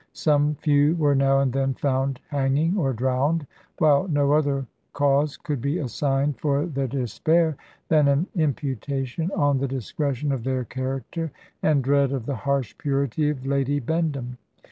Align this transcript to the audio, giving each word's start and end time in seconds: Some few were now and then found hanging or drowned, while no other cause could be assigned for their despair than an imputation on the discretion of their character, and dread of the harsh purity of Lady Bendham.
Some 0.13 0.55
few 0.55 0.95
were 0.95 1.13
now 1.13 1.41
and 1.41 1.53
then 1.53 1.75
found 1.75 2.19
hanging 2.29 2.75
or 2.75 2.91
drowned, 2.91 3.45
while 3.77 4.07
no 4.07 4.33
other 4.33 4.65
cause 4.93 5.37
could 5.37 5.61
be 5.61 5.77
assigned 5.77 6.39
for 6.39 6.65
their 6.65 6.87
despair 6.87 7.55
than 7.87 8.07
an 8.07 8.25
imputation 8.35 9.29
on 9.35 9.59
the 9.59 9.67
discretion 9.67 10.31
of 10.31 10.43
their 10.43 10.63
character, 10.65 11.31
and 11.61 11.83
dread 11.83 12.13
of 12.13 12.25
the 12.25 12.33
harsh 12.35 12.75
purity 12.79 13.29
of 13.29 13.45
Lady 13.45 13.79
Bendham. 13.79 14.39